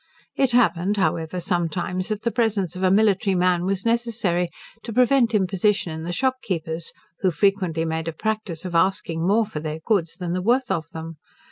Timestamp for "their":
9.59-9.77